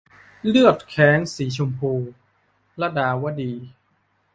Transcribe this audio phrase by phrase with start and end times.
[0.49, 1.91] เลือดแค้นสีชมพู-
[2.81, 3.53] ลดาวดี